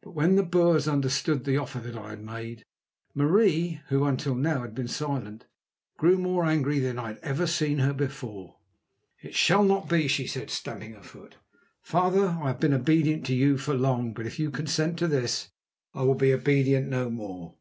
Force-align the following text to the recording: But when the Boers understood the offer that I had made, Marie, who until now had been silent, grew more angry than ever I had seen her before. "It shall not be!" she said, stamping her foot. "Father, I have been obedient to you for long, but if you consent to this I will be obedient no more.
But 0.00 0.12
when 0.12 0.36
the 0.36 0.44
Boers 0.44 0.86
understood 0.86 1.42
the 1.44 1.56
offer 1.56 1.80
that 1.80 1.96
I 1.96 2.10
had 2.10 2.22
made, 2.22 2.62
Marie, 3.16 3.80
who 3.88 4.04
until 4.04 4.36
now 4.36 4.62
had 4.62 4.76
been 4.76 4.86
silent, 4.86 5.46
grew 5.98 6.18
more 6.18 6.44
angry 6.44 6.78
than 6.78 6.98
ever 7.00 7.18
I 7.20 7.20
had 7.26 7.48
seen 7.48 7.78
her 7.80 7.92
before. 7.92 8.58
"It 9.20 9.34
shall 9.34 9.64
not 9.64 9.88
be!" 9.88 10.06
she 10.06 10.28
said, 10.28 10.50
stamping 10.50 10.92
her 10.94 11.02
foot. 11.02 11.34
"Father, 11.80 12.26
I 12.28 12.46
have 12.46 12.60
been 12.60 12.74
obedient 12.74 13.26
to 13.26 13.34
you 13.34 13.58
for 13.58 13.74
long, 13.74 14.14
but 14.14 14.24
if 14.24 14.38
you 14.38 14.52
consent 14.52 15.00
to 15.00 15.08
this 15.08 15.50
I 15.94 16.04
will 16.04 16.14
be 16.14 16.32
obedient 16.32 16.86
no 16.88 17.10
more. 17.10 17.56